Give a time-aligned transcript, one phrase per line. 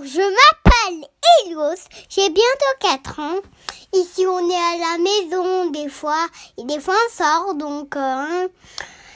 [0.00, 1.08] Je m'appelle
[1.44, 3.40] Elios, j'ai bientôt 4 ans.
[3.92, 6.26] Ici on est à la maison des fois
[6.56, 8.48] et des fois on sort donc euh,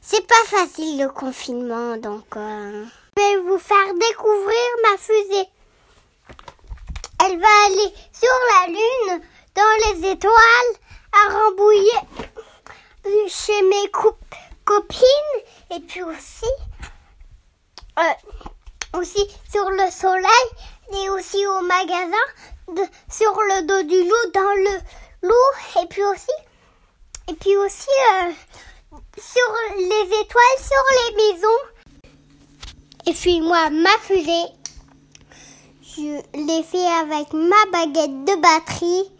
[0.00, 2.84] c'est pas facile le confinement donc euh,
[3.16, 5.48] je vais vous faire découvrir ma fusée.
[7.24, 9.22] Elle va aller sur la lune,
[9.56, 10.72] dans les étoiles,
[11.12, 12.00] à rembouiller
[13.28, 13.90] chez mes
[14.64, 15.40] copines
[15.74, 16.46] et puis aussi
[17.98, 18.29] euh,
[19.00, 25.28] aussi sur le soleil et aussi au magasin sur le dos du loup dans le
[25.28, 26.30] loup et puis aussi
[27.28, 28.30] et puis aussi euh,
[29.16, 31.62] sur les étoiles sur les maisons.
[33.06, 34.52] Et puis moi ma fusée
[35.96, 39.10] je l'ai fait avec ma baguette de batterie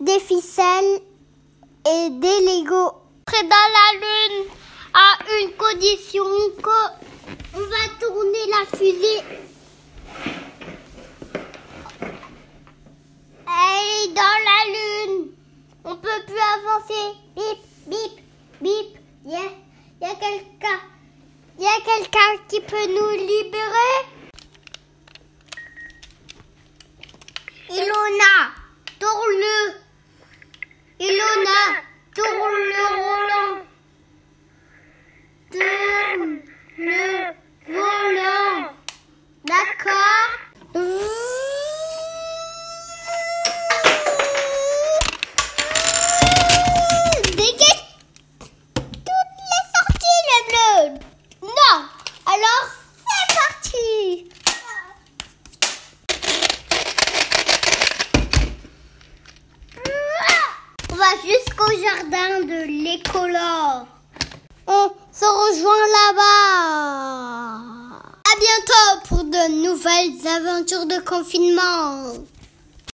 [0.00, 1.00] des ficelles
[1.86, 2.92] et des Lego.
[3.26, 4.46] Près dans la lune
[4.94, 6.24] à une condition
[6.62, 6.98] va
[8.88, 9.22] la fusée
[13.46, 15.32] Elle est dans la lune.
[15.84, 17.18] On peut plus avancer.
[17.34, 18.24] Bip, bip,
[18.60, 18.98] bip.
[19.24, 19.38] Il y a,
[20.00, 20.80] y a quelqu'un.
[21.58, 24.17] Il y a quelqu'un qui peut nous libérer?
[61.22, 63.38] Jusqu'au jardin de l'école.
[64.66, 67.58] On se rejoint là-bas.
[68.00, 72.14] À bientôt pour de nouvelles aventures de confinement.